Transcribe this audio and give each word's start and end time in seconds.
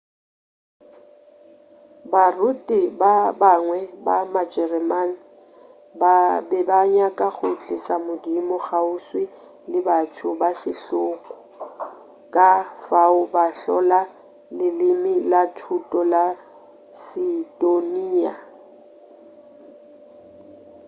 baruti 2.11 2.79
ba 2.99 3.13
bangwe 3.39 3.79
ba 4.05 4.17
majereman 4.33 5.09
ba 5.99 6.15
be 6.47 6.59
ba 6.69 6.79
nyaka 6.95 7.27
go 7.35 7.49
tliša 7.61 7.95
modimo 8.07 8.55
kgauswi 8.63 9.23
le 9.71 9.79
batho 9.87 10.27
ba 10.41 10.49
setlogo 10.61 11.31
ka 12.35 12.51
fao 12.87 13.19
ba 13.33 13.45
hlola 13.59 14.01
leleme 14.57 15.13
la 15.31 15.41
thuto 15.57 15.99
la 16.13 16.23
seistoniya 17.03 18.33